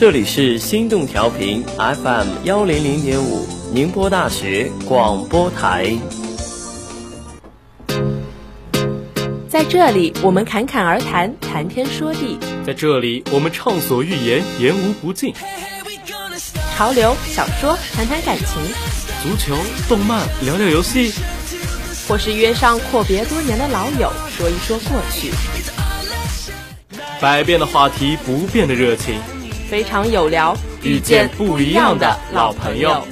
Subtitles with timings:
[0.00, 5.94] 这里是心动调频 FM 幺零零点五，宁波大学广播台。
[9.46, 15.34] 在这里，我们侃侃而谈，谈天说地；在这里，我们畅所欲言，言无不尽。
[16.74, 18.46] 潮流、小说，谈谈感情；
[19.22, 19.54] 足球、
[19.86, 21.12] 动漫，聊聊游戏；
[22.08, 25.30] 或是约上阔别多年的老友，说一说过去。
[27.20, 29.20] 百变的话题，不变的热情，
[29.70, 33.06] 非常有聊，遇见不一样的老朋友。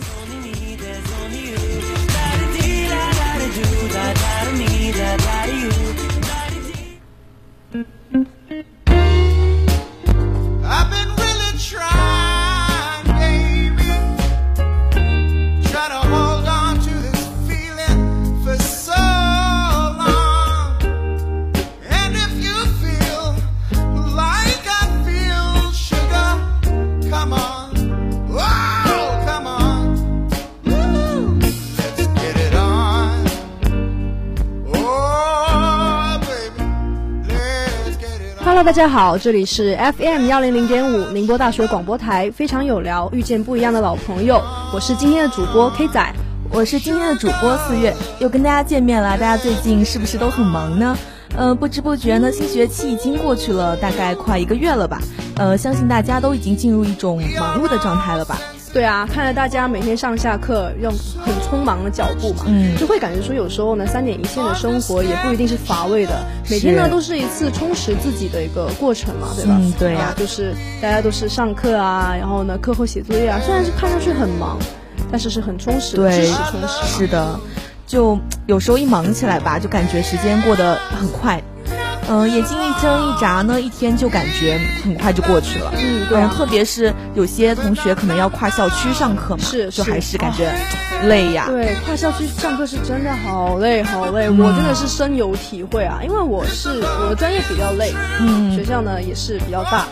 [38.68, 44.42] 大家好，这里是 FM 幺零零点五宁波大学广播台，非常有聊，遇见不一样的老朋友。
[44.74, 46.12] 我是今天的主播 K 仔，
[46.50, 49.16] 我是今天的主播四月，又跟大家见面了。
[49.16, 50.94] 大家最近是不是都很忙呢？
[51.34, 55.00] 呃，不知不觉呢，新学期已经过去了，大概快一个月了吧。
[55.36, 58.36] 呃，相信大家都已经进入一种忙碌的状态了吧。
[58.72, 69.56] 对啊，看着大家每天上下课用很匆忙的脚步嘛，嗯，就会感觉说有时候呢，三点一线的生活也不一定是乏味的，每天呢都是一次充实自己的一个过程嘛，对吧？
[69.58, 74.58] 嗯，对呀，就是大家都是上课啊，然后呢课后写作业啊，虽然是看上去很忙，
[75.10, 76.98] 但是是很充实，知识充实。
[76.98, 77.40] 是的，
[77.86, 81.42] 就有时候一忙起来吧，就感觉时间过得很快。
[82.08, 85.72] 嗯，眼睛一睁一眨呢，一天就感觉很快就过去了。
[85.76, 86.18] 嗯，对。
[86.36, 90.50] 特别是有些同学可能要跨校区上课嘛，是，就还是感觉
[91.04, 91.46] 累呀。
[91.48, 96.00] 对，跨校区上课是真的好累好累，我真的是深有体会啊。
[96.02, 96.70] 因为我是
[97.02, 99.86] 我的专业比较累，嗯，学校呢也是比较大，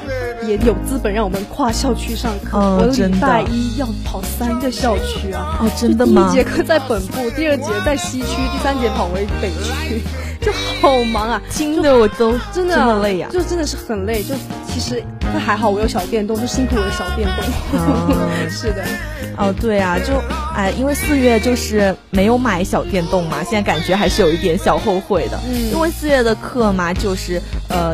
[0.47, 2.59] 也有资本让我们跨校区上课。
[2.59, 5.59] 我礼拜一要跑三个校区啊！
[5.61, 6.31] 哦，真的吗？
[6.31, 10.03] 第一节课在本部，第二节在西区，第三节跑回北区。
[10.47, 14.23] 就好忙啊，听的我都真的很累呀，就真的是很累。
[14.23, 14.33] 就
[14.69, 15.03] 其实
[15.34, 17.45] 那还好，我有小电动，就辛苦我的小电动。
[18.49, 18.84] 是的，
[19.37, 20.23] 哦对啊，就
[20.55, 25.41] 哎，因为四月就是没有买小电动嘛，现在感觉还是有一点小后悔的。
[25.49, 27.93] 嗯，因为四月的课嘛，就是呃，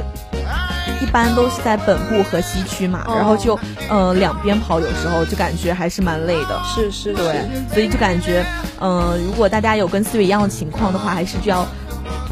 [1.00, 3.58] 一般都是在本部和西区嘛，然后就
[3.88, 6.60] 呃两边跑，有时候就感觉还是蛮累的。
[6.74, 8.44] 是是，对，所以就感觉
[8.78, 11.66] 嗯，如果大家有跟四月一样的情况的话，还是就要。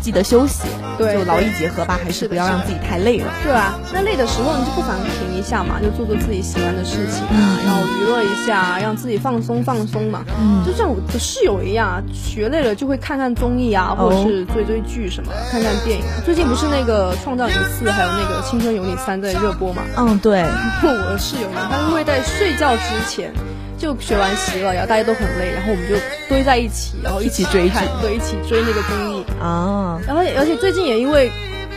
[0.01, 0.63] 记得休息，
[0.99, 3.27] 对，就劳逸结合吧，还是不要让自己太累了。
[3.45, 10.25] 对啊，那累的时候你就不妨停一下嘛，就做做自己喜欢的事情啊，然后娱乐一下，让自己放松放松嘛。
[10.41, 16.05] 嗯，就像我的室友一样，学累了就会看看综艺啊，或者是追追剧什么，看看电影。
[16.25, 19.83] 最近不是那个《创造营四》还有那个《青春有你三》在热播嘛？
[19.97, 20.43] 嗯，对。
[20.83, 23.33] 我的室友呢，他就会在睡觉之前。
[23.81, 25.97] 就学完习了，然后大家都很累，然后我们就
[26.29, 30.01] 堆在一起，然后一起追剧，对，一起追那个综艺啊。
[30.07, 31.31] 然后而且最近也因为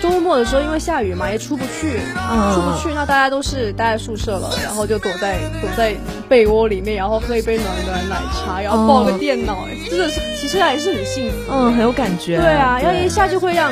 [0.04, 1.94] 周末的时候因为下雨嘛，也出不去，
[2.54, 5.96] 出不去，那大家都是待在宿舍了，然后就躲在躲在
[6.28, 12.38] 被窝里面，然后喝一杯暖暖奶茶，然后抱个电脑，哎，真的是其实还是很幸福，嗯，很有感觉。
[12.38, 13.72] 对啊，然后一下就会让。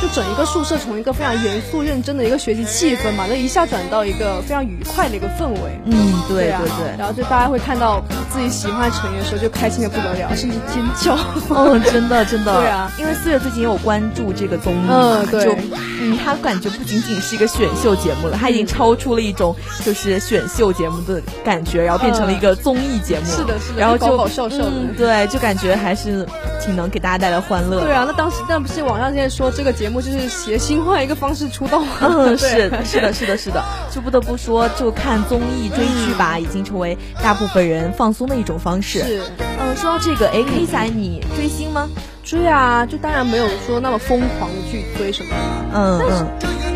[0.00, 5.76] 就整一个宿舍从一个非常严肃认真的一个学习气氛嘛，那一下转到一个非常愉快的一个氛围。
[5.86, 6.96] 嗯，对对对。
[6.96, 8.00] 然后就大家会看到
[8.30, 11.16] 自己喜欢的成员的时候，就开心的不得了，甚至尖叫。
[11.48, 12.54] 哦，真的真的。
[12.62, 15.52] 对啊，因为四月最近也有关注这个综艺嘛，就
[16.00, 23.26] 嗯，他感觉不仅仅是一个选秀节目了，他已经超出了一种就是选秀节目的感觉，然后变成了一个综艺节目。
[23.26, 23.80] 是的，是的。
[23.80, 24.70] 然后就搞搞笑笑的。
[24.96, 26.24] 对，就感觉还是
[26.64, 27.80] 挺能给大家带来欢乐。
[27.80, 29.88] 对啊，那当时那不是网上现在说这个节。
[29.88, 38.98] 目就是谐星换一个方式出道吗， 嗯， 是是的，是的，是的，就不得不说，就看综艺追剧吧，已经成为大部分人放松的一种方式。
[38.98, 41.88] 是，嗯，说到这个，A K 仔，你追星吗？
[42.28, 45.34] 追啊，就当然没有说那么疯狂的去追什么，
[45.72, 46.26] 嗯嗯。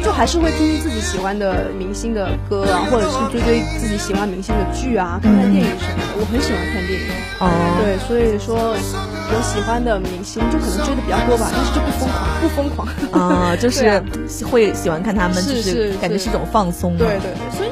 [0.03, 6.19] 就还是会听听自己喜欢的明星的歌啊，或者是追追自己喜欢明星的剧啊，看看电影什么的。
[6.19, 7.07] 我很喜欢看电影，
[7.39, 7.47] 哦，
[7.79, 14.03] 对，所以说有喜欢的明星就可能追的比较多吧，但是就不疯狂，不疯狂啊， 就是
[14.51, 16.97] 会喜欢看他们，就是感觉是一种放松。
[16.97, 17.71] 对对对，所以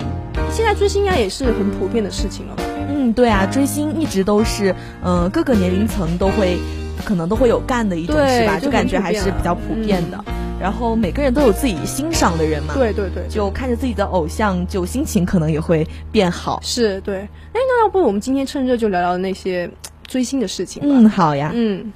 [0.52, 2.54] 现在追星应该也是很普遍的事情了。
[2.88, 4.72] 嗯，对啊，追星一直都是，
[5.02, 6.58] 嗯，各个年龄层都会
[7.00, 8.58] 可能都会有干的一种，是吧？
[8.58, 10.24] 就感觉还是比较普遍的。
[10.60, 16.60] 然后每个人都有自己欣赏的人嘛，对对对，就看着自己的偶像，就心情可能也会变好。
[16.62, 19.70] 是对，哎，那要不我们今天趁热就聊聊那些
[20.06, 20.88] 追星的事情吧。
[20.90, 21.90] 嗯，好呀，嗯。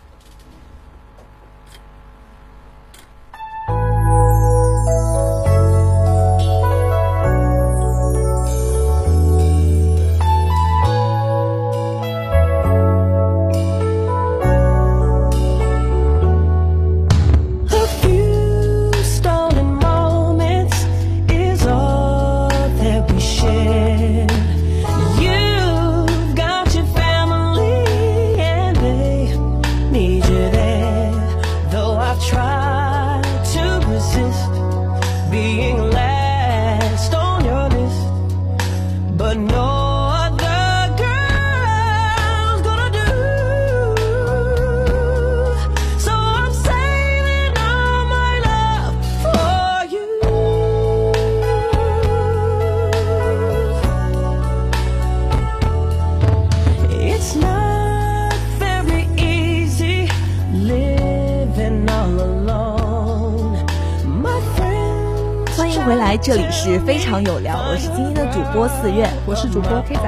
[66.24, 70.02] 这里是非常有聊，我是今天的主播四月，我是主播 K 仔。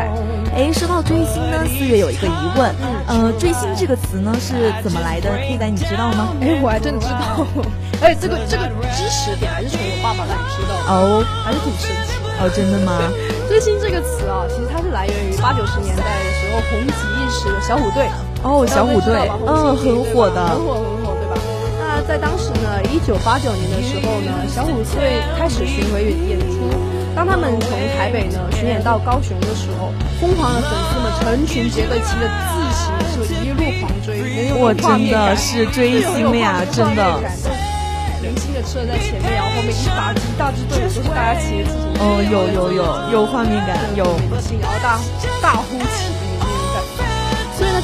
[0.57, 2.75] 哎，说到追星呢，四月有一个疑问，
[3.07, 6.33] 呃，追星这个词呢是怎么来的？K 仔你知道吗？
[6.41, 7.45] 哎，我还真知道。
[8.01, 8.65] 哎，这个这个
[8.97, 12.17] 知识点还是从我爸爸那里知道的哦，还是挺神奇。
[12.41, 12.97] 哦，真的吗？
[13.47, 18.09] 追星这个词啊，其实它是来源于八九十年代的时候红极一时的小虎队。
[18.43, 20.96] 哦，小虎队，嗯，很火的。
[22.07, 26.71] 在当时呢，一九八九年的时候呢，小虎队开始巡回演出。
[27.17, 37.21] 当他们从台北呢巡演到高雄的时候，疯狂的粉丝们成群结队骑着自行车一路狂追，我真的是追星呀，真的。
[38.23, 42.01] 明星的车在前面，然后后面一大一大支队伍都是大家骑着自行车。
[42.01, 42.83] 哦，有有有
[43.13, 44.05] 有画面感，有
[44.63, 44.99] 然后大
[45.43, 46.16] 大呼起。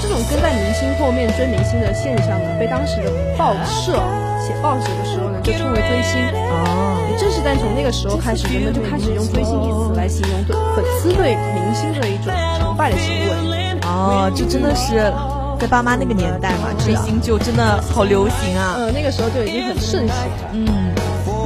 [0.02, 4.02] 这种跟在明星后面追明星的现象呢，被当时的报社
[4.42, 6.20] 写报纸的时候呢，就称为追星。
[6.50, 13.14] 哦，也正是在从那个时候开始，人们就开始用追星一词来形容对粉丝对明星的一种崇拜的行
[13.48, 13.78] 为。
[13.86, 15.12] 哦，这真的是
[15.60, 18.74] 在爸妈那个年代嘛，追星就真的好流行啊。
[18.78, 20.50] 呃，那个时候就已经很盛行了。
[20.52, 20.66] 嗯，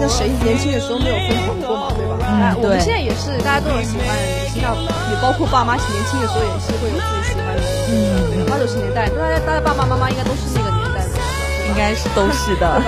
[0.00, 2.16] 那谁年轻的时候没有疯狂过嘛，对吧？
[2.24, 7.60] 嗯，我们现在也是，大家都有喜欢的明星，也包括爸妈年轻的时候也是会有自己喜欢的。
[7.92, 8.35] 嗯。
[8.56, 11.12] 八九十年代，大家大家爸爸妈妈应该都是那个年代的，
[11.68, 12.80] 应该是都是的。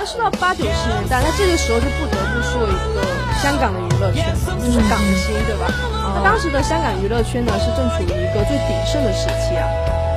[0.06, 3.04] 说到八九十年代，那这个时候就不得不说一个
[3.36, 4.24] 香港的娱乐圈，
[4.64, 5.68] 就是港星，对吧？
[6.16, 9.68] 那当时的香港娱乐圈呢，是正处于一个最鼎盛的时期啊。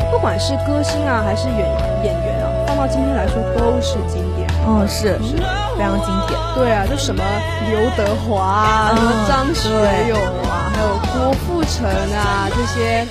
[0.10, 1.60] 不管是歌星啊，还是演
[2.08, 4.48] 演员啊，放到今天来说都是经典。
[4.66, 5.36] 嗯，是是
[5.76, 6.40] 非常经典。
[6.56, 7.22] 对啊，就什么
[7.68, 9.68] 刘德华啊，什么张学
[10.08, 10.16] 友
[10.48, 11.84] 啊，还有郭富城
[12.16, 13.06] 啊这些。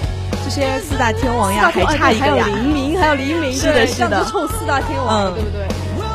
[0.46, 5.66] 这些四大天王呀，还差一个呀，还有黎明，还有黎明，是的，是的，凑四大天王，对不对？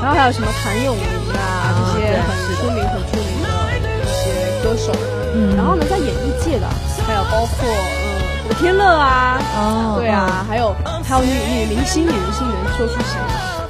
[0.02, 1.04] 然后还有什么谭咏麟
[1.36, 4.94] 啊，这些很出名、很出名的一些歌手。
[5.36, 6.68] 嗯，然后呢，在演艺界的，
[7.06, 10.74] 还有包括嗯古天乐啊，哦，对啊，还有
[11.04, 13.20] 还有女女明星，女明星能说出谁？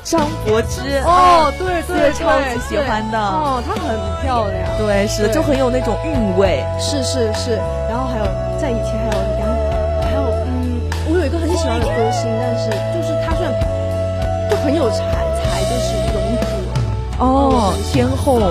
[0.03, 1.01] 张柏芝。
[1.05, 3.17] 哦，对对，超级喜欢的。
[3.17, 4.77] 哦，她很漂亮。
[4.77, 6.63] 对，是的，就很有那种韵味。
[6.79, 7.57] 是是是，
[7.89, 8.25] 然后还有
[8.61, 9.40] 在以前还有
[11.71, 11.79] 杨。
[11.79, 13.51] 喜欢的歌星，但是就是他算
[14.49, 14.97] 就很有才
[15.37, 18.47] 才，就是容祖哦，天后，对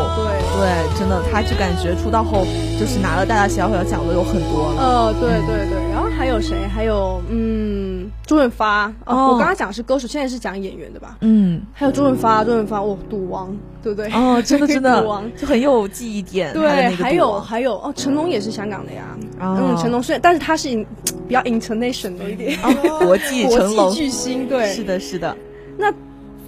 [0.56, 2.46] 对，真的，他就感觉出道后
[2.78, 4.80] 就是拿了大大小小奖的有很多了。
[4.80, 6.56] 呃，对对对，然后还有谁？
[6.68, 8.86] 还有嗯，周润发。
[9.06, 11.16] 哦，我刚刚讲是歌手，现在是讲演员的吧？
[11.20, 14.10] 嗯，还有周润发，周润发，哦，赌王，对不对？
[14.12, 16.52] 哦，真的真的， 赌王就很有记忆点。
[16.54, 19.02] 对，还有还有哦，成龙也是香港的呀。
[19.40, 20.86] 嗯，成龙虽然，但是他是。
[21.30, 22.58] 比较 international 一点，
[22.98, 23.46] 国际
[23.94, 25.36] 巨星，对，是的，是的。
[25.78, 25.94] 那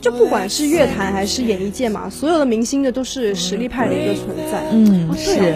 [0.01, 4.61] 就不管是乐坛还是演艺界嘛，所有的明星的都是实力派的一个存在。
[4.73, 5.55] 嗯，是。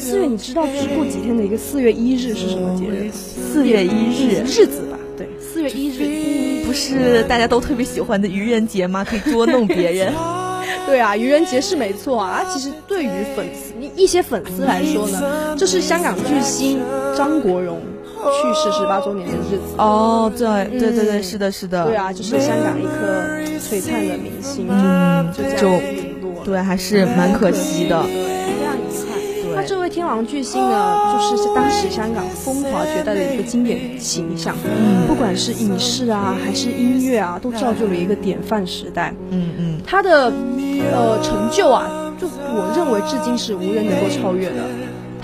[0.00, 3.08] 四月，你知道就是过几天的一个四月一日是什么节日？
[3.12, 4.98] 四月一日日子吧？
[5.16, 9.04] 对，四月一日不是大家都特别喜欢的愚人节吗？
[9.04, 10.12] 可以捉弄别人。
[10.84, 12.44] 对啊，愚人节是没错啊。
[12.52, 16.80] 其实对于粉丝一一些粉丝来说呢，就是香港巨星
[17.16, 17.80] 张国荣。
[18.32, 19.74] 去世十八周年的日子。
[19.78, 20.46] 哦，对
[20.78, 25.80] 对对对，是的，是的，对啊，就是香港一颗璀璨的明星，嗯，就这样
[26.44, 28.08] 对，还是蛮可惜的，非
[28.64, 29.56] 常遗憾。
[29.56, 39.14] 他这位天王巨星呢，就是当时香港风华绝代的一个经典形象，嗯，不管是影视啊，还是音乐啊，都造就了一个典范时代。
[39.30, 40.32] 嗯嗯，他的
[40.92, 44.56] 呃成就啊，就我认为至今是无人能够超越的。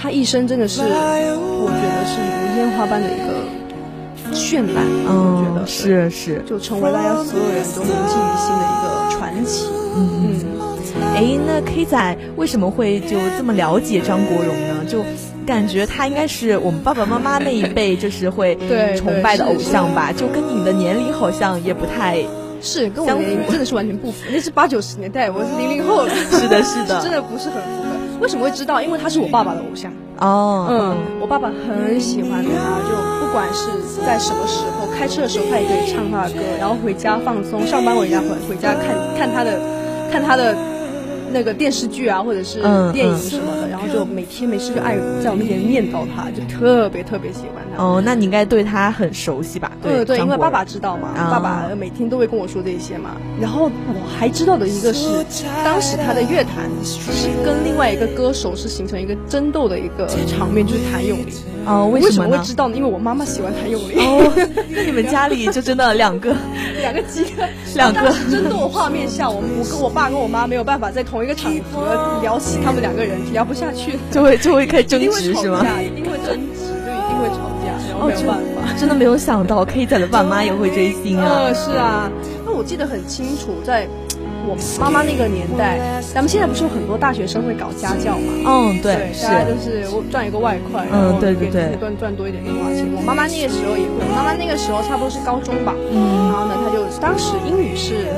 [0.00, 4.82] 他一生真的是，我觉得是如烟花般的一个绚烂。
[5.06, 9.66] 嗯，我觉得是是，就成为大家所有人都铭记于心的一个传奇。
[9.94, 10.40] 嗯嗯。
[11.14, 14.84] 哎，那 K 仔为什么会就这么了解张国荣呢？
[14.88, 15.04] 就
[15.46, 18.56] 感觉他应该是我们爸爸妈妈那一辈就是会
[18.96, 20.10] 崇拜的偶像吧？
[20.16, 22.24] 就跟你的年龄好像也不太
[22.62, 24.16] 是，跟我年龄真的是完全不符。
[24.32, 27.79] 那是八九十年代，我是零零后， 是的，是的， 真的不是很符合。
[28.20, 28.80] 为什么会知道？
[28.80, 30.66] 因为他是我爸爸的偶像哦。
[30.70, 32.50] 嗯，我爸爸很喜欢他，
[32.86, 33.70] 就不管是
[34.04, 39.58] 在什么时候，开车的时候他也可以唱他的歌，然后回家放松，上班回家回回家看看他的
[40.12, 40.54] 看他的。
[41.32, 42.60] 那个电视剧啊，或者是
[42.92, 47.82] 电影什么的，然后就每天没事就爱在我面前念叨他，就特别特别喜欢他。
[47.82, 49.72] 哦，那你应该对他很熟悉吧？
[49.82, 53.10] 对对，因为爸爸知道嘛，爸爸每天都会跟我说这些嘛。
[53.40, 55.24] 然后我还知道的一个是，
[55.64, 61.34] 当时他的乐坛是跟另外一个歌手是形成一个争斗的一个场面，就是谭咏麟。
[61.66, 62.76] 哦，为什么会知道呢？
[62.76, 63.98] 因为我妈妈喜欢谭咏麟。
[63.98, 66.34] 哦，那你们家里就真的两个
[66.80, 67.24] 两个鸡，
[67.74, 75.64] 两个争斗画面下，我我跟我爸跟我妈没有办法在同一个场合聊起他们两个人，聊不下去，就会就会开始争执是吗？
[75.80, 78.78] 一定会争执，就一定会吵架，然后没有办法。
[78.78, 81.26] 真的没有想到 K 仔的爸妈也会追星啊！
[81.28, 82.10] 呃， 是啊，
[82.46, 83.86] 那我记得很清楚，在。
[84.46, 85.78] 我妈妈那个年代，
[86.14, 88.32] 咱们现在不是有很多大学生会搞家教嘛？
[88.46, 92.86] 嗯，对，大家就是赚一个外快，嗯，对对对，赚赚多一点零花钱。
[92.96, 98.08] 我妈妈那个时候也会，我妈妈那个时候差不多是高中吧，嗯，然后呢，她就当时英语是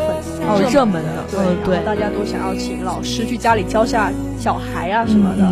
[0.46, 5.44] 很热门的，对对，大家都想要请老师去家里教下小孩啊什么的，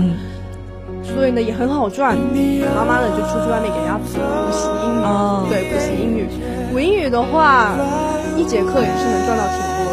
[1.03, 2.17] 所以呢也很好赚。
[2.17, 4.07] 妈妈呢就出去外面给人家补
[4.53, 6.27] 习英语，对，补习英语，
[6.73, 7.75] 补英语的话，
[8.37, 9.90] 一节课也是能赚到挺多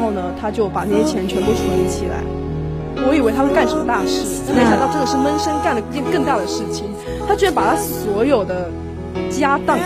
[0.00, 2.22] 后呢，他就把那些钱全部存起来。
[3.06, 6.86] 我以为他会干什么大事，没想到真的是闷声干了一件更大的事情。
[7.26, 8.68] 他居然把他所有的
[9.30, 9.78] 家当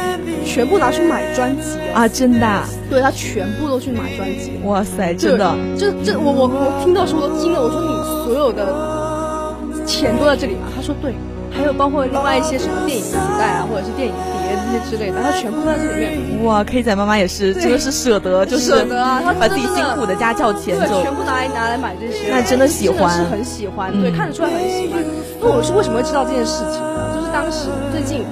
[0.45, 2.09] 全部拿去买专辑啊！
[2.09, 2.47] 真的？
[2.91, 4.59] 对他全部都去买专辑。
[4.65, 5.55] 哇塞，真的？
[5.79, 7.61] 这这，我我我听到时候都惊了。
[7.61, 7.89] 我说你
[8.25, 9.55] 所有的
[9.87, 10.67] 钱都在这里吗？
[10.75, 11.13] 他说对。
[11.57, 16.45] 还有包括另外一些什么电影磁带啊，或者是电影碟这些之类的，他全部都在这里面。
[16.45, 22.29] 哇，K 仔妈妈也是，真的是舍得，就是舍得啊，他把自己辛苦的家教钱就全部拿来拿来买这些。
[22.29, 25.03] 那真的喜欢，是很喜欢，对，看得出来很喜欢。
[25.41, 27.15] 那我是为什么会知道这件事情呢？
[27.15, 28.25] 就是当时最近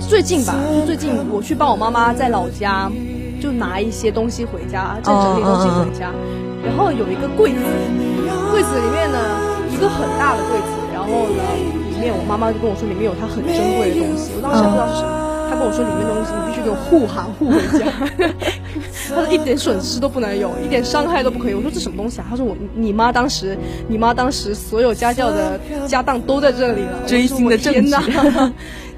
[0.00, 2.90] 最近吧，就最近我去帮我妈妈在老家
[3.40, 6.10] 就拿一些东西回家，在整理东西回家，
[6.66, 7.60] 然后有一个柜子，
[8.50, 9.18] 柜子里面呢
[9.70, 11.81] 一个很大的柜子，然后呢。
[12.02, 17.86] 面我妈妈就跟我说里面有她很珍贵的东西，我当时不知道是什么，她跟我说里面东西你必须给我护航护回家，
[19.14, 21.54] 她说一点损失都不能有，一点伤害都不可以。
[21.54, 22.26] 我说这什么东西啊？
[22.28, 23.56] 她说我你妈当时
[23.88, 27.90] 你妈当时所有家教的 家当都在这里了，真心的证据，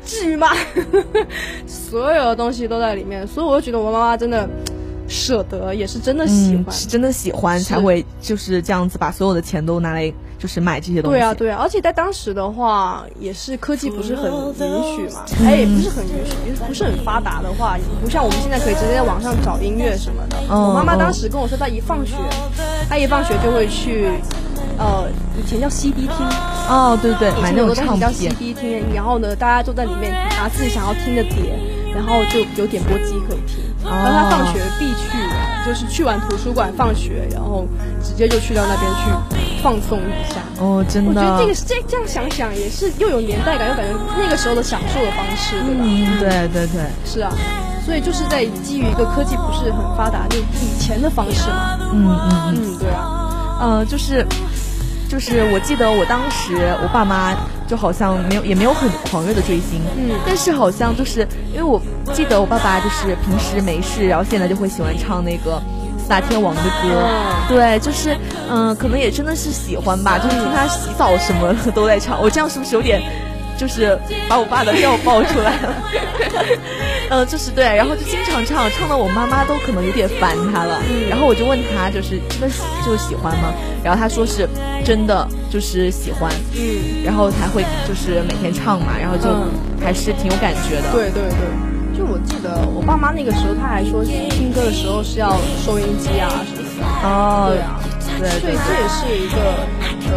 [0.05, 0.49] 至于吗？
[1.67, 4.49] 所有的东西都在里面，所以我就觉得我妈妈真的。
[5.09, 11.19] 舍得也是真的喜欢，是真的喜欢才会就是这样子把所有的钱都拿来就是买这些东西。
[11.19, 20.37] 对啊，对啊，而且在当时的话，也是科技不是很允许嘛，哎，也不是很允许，不是很发达的话，不像我们现在可以直接在网上找音乐什么的。
[20.49, 22.15] 我妈妈当时跟我说，她一放学，
[22.89, 24.09] 她一放学就会去，
[24.79, 25.09] 呃，
[25.39, 26.27] 以前叫 CD 厅。
[26.69, 28.01] 哦，对对，买那种唱片。
[28.01, 31.59] 叫 CD 厅，然后呢，大家都在里面拿自己想要听的碟，
[31.95, 33.65] 然后就有点播机可以听。
[33.85, 35.19] 然后他放学必去，
[35.67, 37.67] 就是去完图书馆放学，然后
[38.03, 40.41] 直接就去到那边去放松一下。
[40.59, 41.11] 哦，真的。
[41.11, 45.85] 我觉得这个这这样想想也是又有年代感，又感觉那个时候的享受的方式，对吧？
[45.85, 46.83] 嗯，对对对。
[47.05, 47.31] 是啊，
[47.85, 51.79] 所以就是在基于一个科技不是很发达就以前的方式嘛。
[51.93, 54.27] 嗯嗯嗯，对啊，呃，就是。
[55.07, 57.37] 就是我记得我当时我爸妈
[57.67, 61.81] 就好像没有也没有很狂热的追星，嗯，但是好像就是因为我
[62.13, 65.63] 记得我爸爸就是平时没事，然后现在就会喜欢唱那个
[65.99, 67.09] 四大天王的歌，
[67.49, 68.17] 对，就是
[68.51, 73.03] 嗯，可能也真的是喜欢吧，就是听他洗澡什么的都在唱，我这样是不是有点？
[73.57, 75.75] 就是把我爸的料爆出来了，
[77.11, 80.81] 嗯，就是对，然后就经常唱，唱到我妈妈都可能有点烦他了。
[81.09, 82.49] 然后我就问他，就是真的
[82.85, 83.53] 就喜欢吗？
[83.83, 84.49] 然后他说是
[84.85, 86.33] 真的，就是喜欢。
[86.55, 89.29] 嗯，然后才会就是每天唱嘛，然后就
[89.85, 90.93] 还是挺有感觉的。
[90.93, 96.85] 对对对，就我记得我爸妈那个时候，他还说听歌的时候是要收音机啊什么的。
[97.09, 97.81] 哦，对啊。
[98.17, 99.37] 对，所以这也是一个
[100.07, 100.13] 呃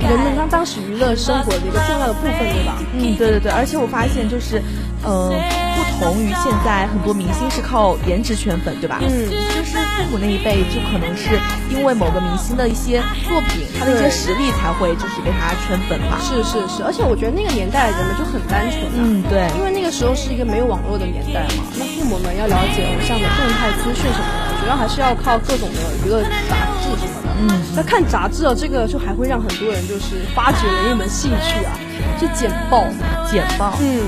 [0.00, 2.76] 人们当当时娱乐生活的一个重要的部分，对吧？
[2.92, 4.62] 嗯，对对对，而且我发现就是，
[5.02, 5.30] 呃，
[5.76, 9.00] 不同于现在很多明星是靠颜值圈粉，对吧？
[9.02, 11.38] 嗯，就是父母那一辈就可能是
[11.70, 16.18] 因为某个明星的一些作品，他的一些实力才会就是被他圈粉吧。
[16.20, 24.54] 是是是，而且我觉得那个年代的人们就很单纯，嗯，对，因为那个时候是一个没有网络的年代嘛，那父母们要了解偶像的动态资讯什么的。
[24.64, 27.23] 主要还是要靠各种的娱乐杂志什么的。
[27.40, 31.72] 嗯，那看杂志啊，这个就还会让很多人就是发掘了一门兴趣啊，
[32.18, 32.84] 是剪报，
[33.30, 34.02] 剪报，嗯，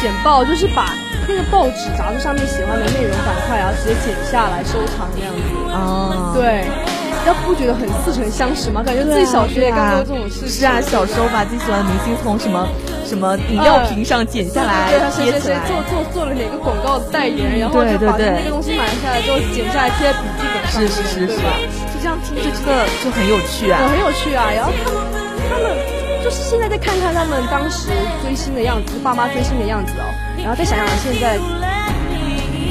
[0.00, 0.94] 剪报就是把
[1.28, 5.40] 那个报纸杂志上面喜欢的内容板块啊，直接剪下来收藏那样子。
[5.68, 6.64] 哦，对。
[7.26, 8.82] 要不觉得很似曾相识吗？
[8.84, 10.48] 感觉自己小学也干过这种事。
[10.48, 12.66] 是啊，小时候把自己喜欢的明星从什么
[13.06, 21.54] 什么 饮料瓶上剪下来，谁谁谁做做做了哪个广告代言，然后就把那个东西买下来之后剪下来贴在笔记本上，是是是是吧？
[21.94, 24.50] 就这样听着这个就很有趣啊，很有趣啊。
[24.54, 25.02] 然后他们
[25.50, 25.76] 他们
[26.24, 27.88] 就是现在再看看他们当时
[28.24, 31.38] 追星的样子，爸妈追星的样子哦，然后再想想现在，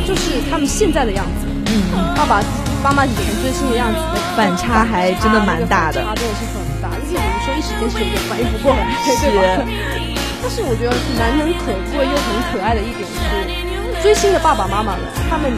[0.05, 2.43] 就是他们现在的样子，嗯，爸爸。
[2.81, 4.00] 妈妈以前追星的样子，
[4.35, 6.89] 反差还真的蛮大的，差真的是很大。
[6.97, 9.63] 就是有时候一时间是有点反应不过来，对吧？
[10.41, 15.53] 但是我觉得难能可贵又很可爱的一点是，追星的爸爸妈妈们，他们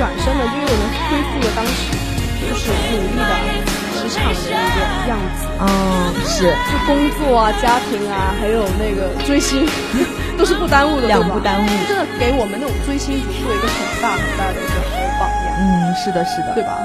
[0.00, 1.92] 转身了，就又能恢复了当时
[2.48, 3.32] 就是努力的
[4.00, 4.80] 职场的一个
[5.12, 5.44] 样子。
[5.60, 5.68] 嗯，
[6.24, 9.68] 是，就工作啊、家庭啊，还有那个追星，
[10.38, 11.68] 都是不耽误的，两不耽误。
[11.86, 15.01] 真的给我们那种追星族做一个很大很大的一个。
[15.58, 16.78] 嗯，是的，是的，对吧？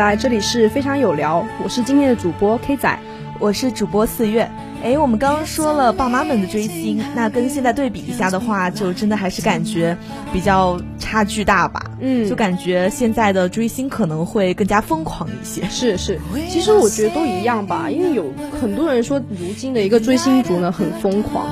[0.00, 2.98] 来，这里是非常有聊，我是今天的主播 K 仔，
[3.38, 4.50] 我是主播四月。
[4.82, 9.94] 哎，我们刚刚说了爸妈们的追星，那跟现在对比一下的话，就真的还是感觉
[10.32, 11.84] 比较差距大吧？
[12.00, 15.62] 嗯，就感觉现在的追星可能会更加疯狂一些。
[15.68, 21.46] 是是，其实我觉得都一样吧，因为有很多人说，如今的一个追星族呢很疯狂。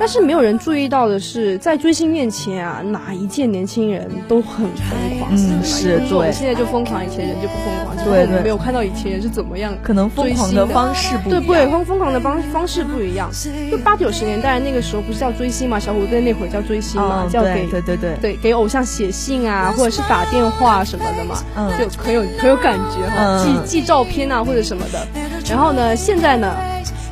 [0.00, 5.30] 但是没有人注意到的是，在追星面前啊，哪一届年轻人都很疯狂。
[5.32, 6.32] 嗯，是对。
[6.32, 7.94] 现在就疯狂，以前人就不疯狂。
[8.02, 8.40] 对对。
[8.40, 11.42] 没有看到以前人是怎么样，可能疯狂的方式不一样。
[11.42, 13.30] 对对，疯疯狂的方方式不一样。
[13.70, 25.06] 就八九十年代那个时候不是叫追星嘛，小虎队那会儿叫追星嘛，叫给对对对对给偶像写信啊，或者是打电话什么的嘛，嗯，就很有很有感觉哈，寄寄照片啊或者什么的。
[25.46, 26.56] 然后呢，现在呢，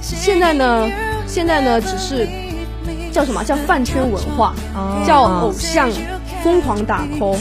[0.00, 0.88] 现在呢，
[1.26, 2.26] 现在呢，只是。
[3.18, 4.54] 叫什么叫饭圈文化？
[5.04, 5.90] 叫偶像
[6.44, 7.36] 疯狂打 call，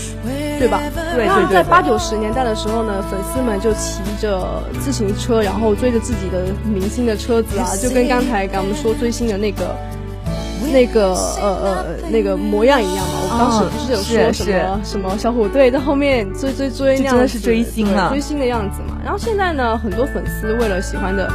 [0.58, 0.82] 对吧？
[1.14, 1.24] 对。
[1.24, 9.76] 然后在八九十年代的时候呢，粉丝们就骑着自行车，然后追着自己的明星的车子啊，就跟刚才咱们说追星的那个
[10.74, 13.14] 那个呃呃那个模样一样嘛。
[13.22, 18.98] 我当时不是有说什么什么小虎队在后面追追追那样，真的是追星了，追星的样子嘛。
[19.04, 21.32] 然后现在呢，很多粉丝为了喜欢的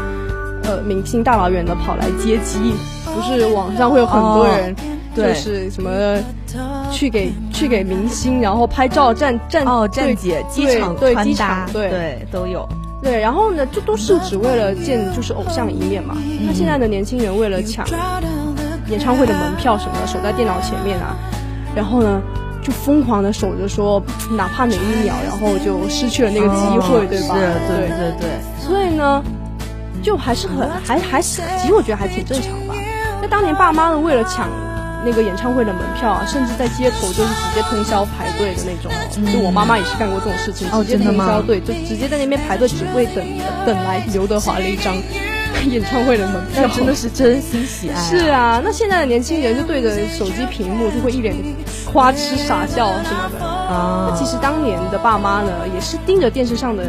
[0.64, 2.75] 呃明星，大老远的跑来接机。
[3.05, 4.75] 不是网上会有很多人，
[5.14, 5.90] 就是什么
[6.90, 12.66] 去给去给明星，然后拍照站站哦站姐机场对机场对对都有
[13.03, 16.16] 对，然后呢，这都是只为了见就是偶像一面嘛。
[16.46, 17.85] 那现在的年轻人为了抢
[18.88, 21.14] 演唱会的门票什么的，守在电脑前面啊，
[21.75, 22.22] 然后呢
[22.62, 24.03] 就疯狂的守着，说
[24.38, 27.35] 哪怕哪一秒，然后就失去了那个机会，对吧？
[27.68, 28.31] 对对对。
[28.59, 29.22] 所以呢，
[30.02, 32.74] 就还是很还还是其实我觉得还挺正常吧。
[33.20, 34.50] 那当年爸妈呢，为了抢
[35.04, 38.92] 那个演唱会的门票啊，甚至在街头就是直接通宵排队的那种。
[39.32, 43.24] 就我妈妈也是干过这种事情，直接通宵队，就直接在那边排队，只为等
[43.64, 44.96] 等来刘德华的一张。
[45.68, 47.94] 演唱会的门票真的是真心喜爱。
[48.02, 51.36] 是啊，那现在的年轻人就对着手机屏幕就会一脸
[51.92, 54.08] 花痴傻笑什么的啊。
[54.10, 56.82] 那其实当年的爸妈呢，也是盯着电视上的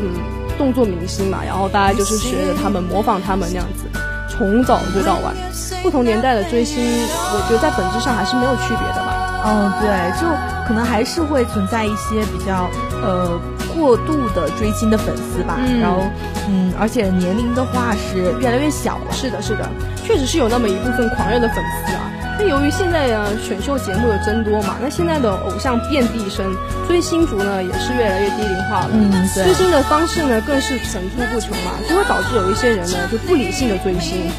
[0.00, 0.14] 嗯
[0.54, 3.84] 动作明星嘛，然后大家就是学着他们，模仿他们那样子，
[4.28, 5.34] 从早追到晚。
[5.82, 9.42] 不同年代的追星，我觉得在本质上还是没有区别的吧。
[9.46, 10.26] 嗯，对，就
[10.66, 12.68] 可能还是会存在一些比较
[13.02, 13.38] 呃。
[13.74, 16.04] 过度的追星的粉丝吧，然后，
[16.48, 19.10] 嗯，而且年龄的话是越来越小了。
[19.10, 19.68] 是的，是的，
[20.06, 22.08] 确实是有那么一部分狂热的粉丝啊。
[22.38, 26.54] 那由于现在的选秀节目的增多嘛，那现在的偶像遍地生，
[26.88, 28.90] 追星族呢也是越来越低龄化了。
[28.92, 34.30] 嗯，追星的方式呢更是层出不穷嘛，就会导致有一些人呢就不理性的追星。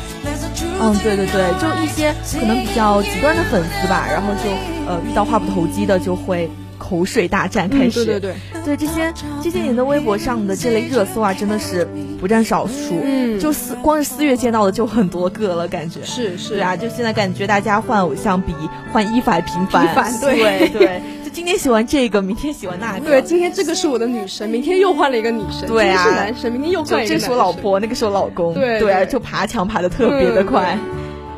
[0.81, 4.49] 嗯，对对对，就一些可能比较极端的粉丝吧，然后就
[4.91, 6.49] 呃遇到话不投机的就会。
[6.87, 11.87] 口水大战开始，对对对，对这些这些年的微博上的这类热搜啊，真的是
[12.19, 12.95] 不占少数。
[13.03, 18.53] 嗯，就四光是四月见到的就很多个了，感觉是是啊，就现在感觉大家换偶像比
[18.93, 19.87] 换衣服还频繁。
[19.87, 23.05] 频繁，对对，就今天喜欢这个，明天喜欢那个。
[23.05, 25.67] 对，今天这个是我的女神，明天又换了一个女神。
[25.67, 27.13] 对啊，是男神，明天又换一个。
[27.15, 28.53] 这是我老婆，那个是我老公。
[28.53, 30.77] 对对，就爬墙爬的特别的快。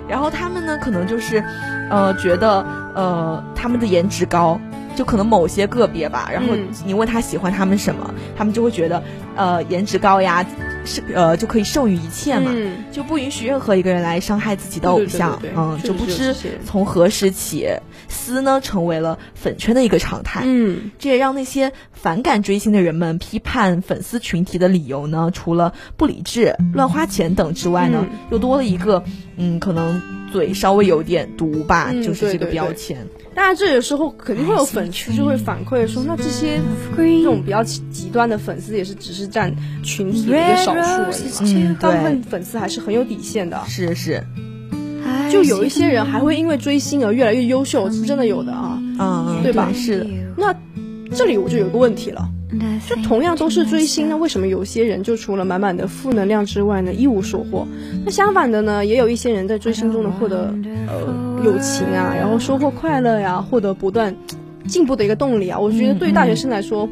[0.09, 1.43] 然后他们呢，可能就是，
[1.89, 4.59] 呃，觉得呃他们的颜值高。
[4.97, 9.03] 就可能某些个别吧，然后你问他喜欢他们什么，他们就会觉得，
[9.35, 10.43] 呃，颜值高呀，
[10.87, 12.51] 是呃就可以胜于一切嘛，
[12.91, 16.33] 就不允许任何一个人来伤害自己的偶像，嗯，就不知
[16.65, 17.67] 从何时起，
[18.07, 29.03] 撕呢成为了粉圈的一个常态，嗯，这也让那些反感追星的人们批判粉丝群体的理由呢，除了不理智、乱花钱等之外呢，又多了一个，
[29.35, 33.05] 嗯，可能嘴稍微有点毒吧，就是这个标签。
[33.35, 36.59] 当然，这有时候肯定会有粉丝就会反馈说，那这些
[36.95, 41.53] 这种比较极端的粉丝也是只是占群体的一个少数而已。
[41.53, 43.59] 嗯，大部分粉丝还是很有底线的。
[43.67, 44.23] 是是，
[45.31, 48.79] 就有一些人还会因为追星而越来越优秀，是真的有的啊。
[48.99, 49.71] 嗯，对吧？
[49.73, 50.07] 是的。
[50.35, 50.55] 那
[51.15, 52.27] 这里我就有个问题了。
[52.87, 57.67] 就同样都是追星，那为什么有些人就除了满满的负能量之外呢，一无所获？
[58.05, 60.53] 那相反的呢，也有一些人在追星中呢获得
[60.87, 64.15] 呃友情啊，然后收获快乐呀，获得不断
[64.65, 65.59] 进步的一个动力啊。
[65.59, 66.87] 我觉得对于大学生来说，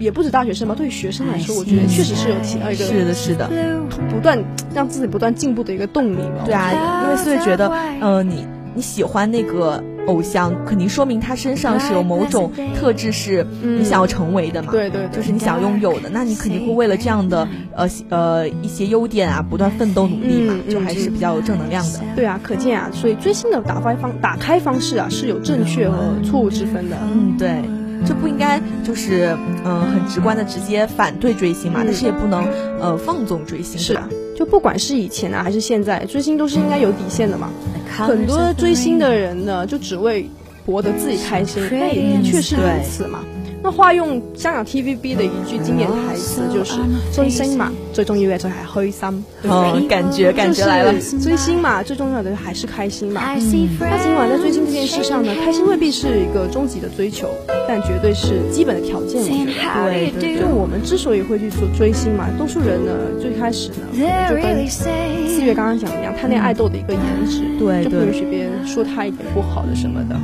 [0.00, 3.48] 也不止大学生吧，对于学生来说，我觉得确实是有起到一个是的，是的，
[4.10, 4.42] 不断
[4.74, 6.44] 让自己不断进步的一个动力嘛。
[6.44, 9.82] 对啊，因为所以觉得，呃，你你喜欢那个。
[10.06, 14.72] 偶像肯定说明他身上是有某种特质，是你想要成为的嘛？
[14.72, 16.08] 对对，就是你想拥有的。
[16.08, 22.00] 那你肯定会为了这样的呃呃一些优点啊，不断奋斗努力嘛，就还是比较有正能量的。
[22.16, 26.96] 对啊，可见啊，所以追星的打开方打开方式啊是有正确和错误之分的。
[27.02, 27.62] 嗯，对，
[28.06, 32.46] 这不应该就是嗯很直观的直接反对追星嘛，但是也不能
[32.80, 33.78] 呃放纵追星。
[33.78, 37.50] 是吧，就不管是以前啊还是现在，追星都是应该有底线的嘛。
[37.88, 40.28] 很多追星的人呢，就只为
[40.64, 43.20] 博得自己开心，但也的确是如此嘛。
[43.62, 46.80] 那话用香港 TVB 的一句经典台词就是
[47.12, 50.94] “追星嘛，最重要的就系开心”，哦，感觉感觉来了。
[51.22, 53.20] 追星嘛，最重要的还是开心嘛。
[53.34, 57.28] 那尽管在追星这件事上呢，开心未必是一个终极的追求，
[57.68, 59.20] 但绝对是基本的条件。
[59.20, 60.40] 我觉得，对对。
[60.40, 63.76] 就我们之所以会去做追星嘛，多数人呢，最开始呢，
[64.30, 70.16] 就跟四月刚刚讲一样，贪恋爱豆的一个颜值，对，就不允许别人说他一点不好的什么的。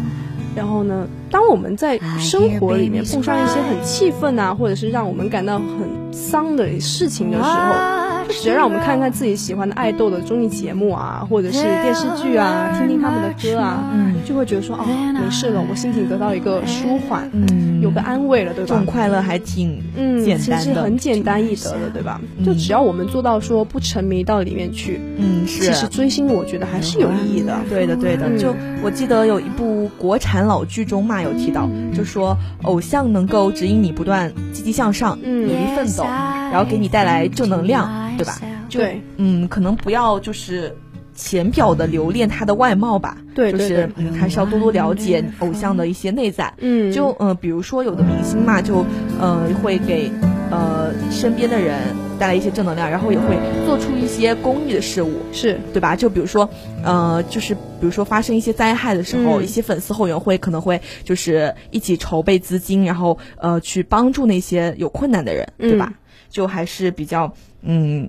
[0.57, 8.06] 然后呢，当我们在生活里面碰上一些很气愤啊，或者是让我们感到很丧的事情的时候。
[8.29, 18.69] 只要让我们看看自己喜欢的爱豆的综艺节目啊，或者是电视剧啊，听听他们的歌啊，嗯，就会觉得说哦，没事了，我心情得到一个舒缓，嗯，有个安慰了，对吧？
[18.69, 22.21] 这种快乐还挺嗯简单的，其实很简单易得的，对吧？
[22.45, 25.67] 就只要我们做到说不沉迷到里面去，嗯，是。
[25.67, 28.37] 其实追星我觉得还是有意义的，对的，对的。
[28.39, 36.05] 就我记得有一部国产老剧中嘛，有提到，就说偶像能够指引你不断积极向上，努力奋斗，
[36.51, 38.07] 然后给你带来正能量。
[38.17, 38.41] 对吧？
[38.71, 40.75] 对，嗯，可能不要就是
[41.15, 43.19] 浅表的留恋他的外貌吧。
[43.35, 46.55] 对，就是嗯，还是要多多了解偶像的一些内在。
[46.57, 48.87] 嗯，就嗯，比如说有的明星嘛，就
[49.21, 50.11] 呃会给
[50.51, 51.79] 呃身边的人
[52.19, 55.95] 带来一些正能量，然后也会做出一些公益的事物，是对吧？
[55.95, 56.49] 就比如说，
[56.83, 65.93] 呃，就是比如说发生一些灾害的时候，一些粉丝后援会可能会就是一起筹备资金，然后呃去帮助那些有困难的人，对吧？
[66.37, 68.07] 就还是比较嗯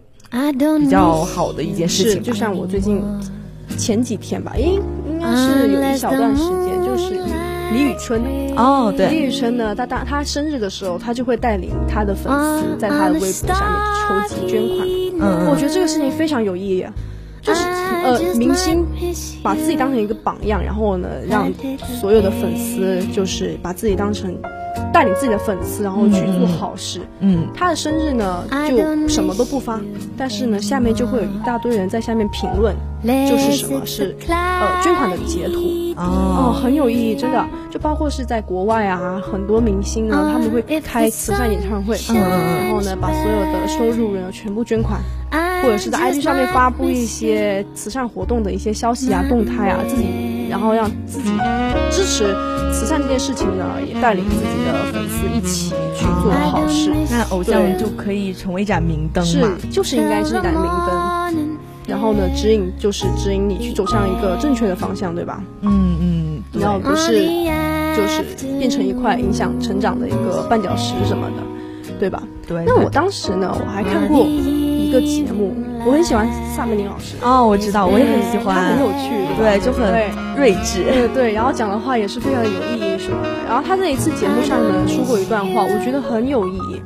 [0.82, 2.22] 比较好的一件事情。
[2.22, 3.02] 就像我最近
[3.78, 4.74] 前几天吧，应
[5.10, 7.14] 应该是有一小段时间，就是
[7.72, 8.22] 李宇春
[8.58, 14.86] 哦，对，李宇春呢，他当他生日的时候，他就会带领他的粉丝在他的微博下面筹集捐款。
[15.22, 16.86] 嗯，我觉得这个事情非常有意义，
[17.42, 17.62] 就是
[18.04, 18.86] 呃，明星
[19.42, 21.50] 把自己当成一个榜样，然后呢，让
[22.02, 24.38] 所有的粉丝就是把自己当成。
[24.94, 27.02] 带领自己的粉丝，然后去做好事。
[27.20, 29.80] 嗯，他的生日呢，就什么都不发，
[30.18, 32.76] 但是呢，下面就会有一大堆人在下面评论，
[33.30, 35.62] 就是什么是呃捐款的截图
[35.98, 37.46] 哦，很有意义，真的。
[37.70, 45.02] 就包括是在国外啊，很多明星呢，他们会开慈善演唱会，嗯，然后呢，把所有的收入呢全部捐款，
[45.62, 51.30] 或者是在 IG 上面发布一些慈善活动的一些消息啊、动态啊，自己然后让自己
[51.92, 52.34] 支持。
[52.72, 56.92] 慈善这件事情呢，也带领自己的粉丝一起去做好事。
[57.10, 61.58] 那偶像就可以成为一盏明灯是，就是应该是一盏明灯。
[61.88, 65.42] 然后呢，指引就是指引你去走向一个正确的方向，对吧？
[65.62, 66.44] 嗯嗯。
[66.54, 67.14] 然后不是，
[67.96, 68.24] 就是
[68.58, 72.22] 变成一块影响成长的一个绊脚石什么的，对吧？
[72.48, 72.64] 对。
[72.66, 74.26] 那我当时呢，我还看过。
[74.88, 75.54] 一个节目，
[75.88, 79.08] 我很喜欢萨贝宁老师哦，我知道，我也很喜欢，他很有趣，
[79.40, 79.88] 对，就很
[80.36, 83.30] 睿智，对对，然后讲的话也是非常有意义什么的。
[83.48, 86.82] 然后他在一次节目上呢说过一段话，我觉得很有意义。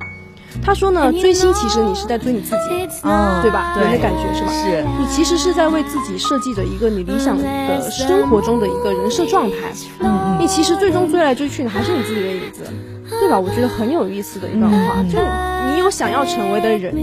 [0.63, 2.87] 他说呢，追星其实你是在追你自己，
[3.41, 3.73] 对吧？
[3.73, 4.51] 对，那感觉是吧？
[4.51, 7.43] 是你其实是在为自己设计着一个你理想的
[7.89, 9.55] 生活中的一个人设状态。
[9.99, 12.61] 嗯嗯，你其实最终追来追去的还是你自己的影子，
[13.19, 13.39] 对吧？
[13.39, 15.17] 我觉得很有意思的一段话，就
[15.71, 16.93] 你有想要成为的人。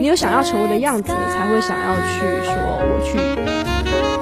[0.00, 3.18] 你有想要成为的样子，你才会想要去说我去，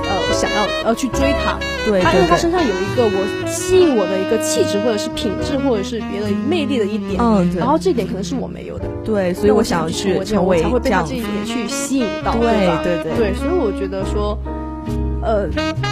[0.09, 1.59] 呃，想要呃去追他。
[1.85, 7.21] 对，他因为他身上有一个我吸引我的一个气质，或者是品质，或者是别的魅力的一点。
[7.21, 7.59] 嗯，对。
[7.59, 8.85] 然后这点可能是我没有的。
[9.05, 12.33] 对，所以我想去成为才会被他这一点去吸引到。
[12.37, 14.39] 对对对对，所以我觉得说，
[15.23, 15.49] 呃，
[15.83, 15.92] 呃。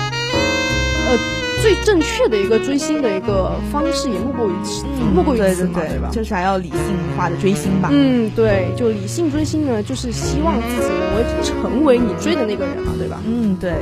[1.60, 6.08] 最正确的一个追星的一个方式也莫过于此，莫过于此嘛，对吧？
[6.10, 6.78] 就是还要理性
[7.16, 7.88] 化的追星吧。
[7.92, 13.20] 嗯，对，就理性追星呢，就是希望自己能够成为你追的那个人嘛，对吧？
[13.26, 13.72] 嗯，对。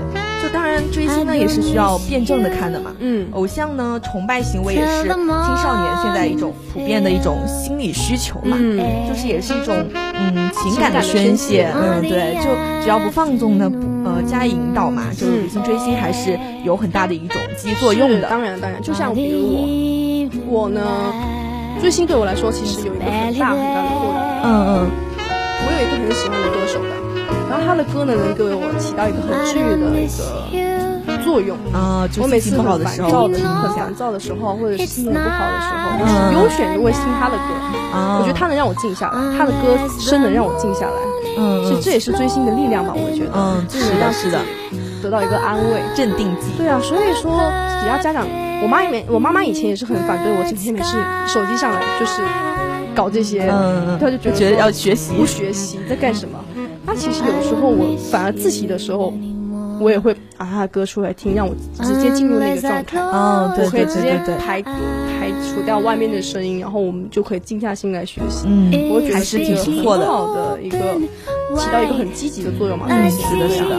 [0.41, 2.93] 就当然追星呢也是需要辩证的看的嘛。
[3.01, 5.17] 嗯，偶像呢崇拜行为也是青
[5.57, 8.57] 少年现在一种普遍的一种心理需求嘛。
[8.59, 9.75] 嗯，就是也是一种
[10.15, 11.69] 嗯情感的宣泄。
[11.75, 12.51] 嗯，对，就
[12.83, 13.69] 只要不放纵呢，
[14.15, 18.29] 呃加以引导嘛，就是女性追星还是有很大的一种积极作用的。
[18.29, 20.81] 当然当然，就像比如我，我呢
[21.81, 24.15] 追星对我来说其实有一个很大很大的作用。
[24.45, 26.89] 嗯嗯，我有一个很喜欢的歌手的。
[27.51, 29.89] 然后他的歌呢，能给我起到一个很治愈的
[30.53, 32.07] 一个作用啊。
[32.21, 37.49] 我每次很烦躁的、很烦躁的时候，或者是心情不好的时候，我优选就会听他的歌。
[38.21, 41.08] 我觉得他能让我静下来，他的歌声能让我静下来。
[41.39, 43.31] 嗯，其实这也是追星的力量吧，我觉得。
[43.35, 44.41] 嗯，是的，是的，
[45.03, 46.49] 得到一个安慰、镇定剂。
[46.59, 47.31] 对啊，所以说，
[47.81, 48.27] 只要家长，
[48.63, 50.97] 我妈也没，我妈妈以前也是很反对我整天没事
[51.27, 52.23] 手机上来就是
[52.95, 53.47] 搞这些，
[54.01, 56.39] 她就觉得要学习，不学习在干什么。
[56.85, 59.13] 她其实有时候我反而自习的时候，
[59.81, 63.01] 我也会把他的歌出来听，让我直接进入那个状态。
[63.01, 68.47] 哦，对对对对对，排排除掉外面的声音，然后我们就可以静下心来学习。
[68.49, 70.79] 嗯，我觉得是挺不错的，好的一个
[71.57, 72.87] 起到一个很积极的作用嘛。
[72.89, 73.77] 嗯，是的，是的。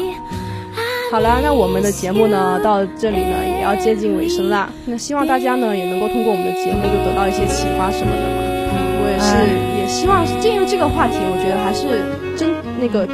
[1.12, 4.70] 好了，那我们的节目呢到这里呢也要接近尾声啦。
[4.86, 8.38] 那希望大家呢也能够通过我们的节目就得到一些启发什么的嘛。
[9.02, 12.50] 我也是也希望进入这个话题，我觉得还是真。
[12.82, 13.06] 那个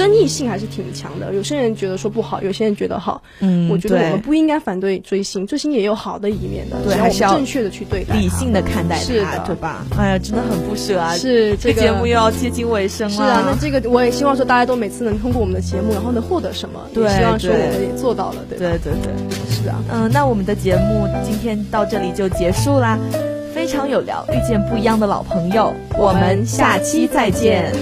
[0.00, 3.22] 争争议性还是挺强的，有些人觉得说不好，有些人觉得好。
[3.40, 9.84] 嗯，我觉得我们不应该反对追星，追星也有好的一面的，对，还是要正确的去对待，理性的看待是的，对吧？
[9.96, 11.14] 哎呀，真的很不舍啊！
[11.16, 13.16] 是这个节目又要接近尾声了。
[13.16, 16.80] 是啊，那这个我也希望说大家都每次能通过我们的节目，然后能获得什么？
[16.92, 19.82] 对，希望说我们也做到了，对对对对，是啊。
[19.92, 22.98] 嗯，那我们的节目今天到这里就结束啦，
[23.54, 27.72] 非常有聊，遇见不一样的老朋友，我们下期再见。